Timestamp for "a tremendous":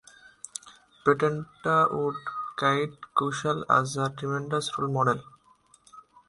3.97-4.75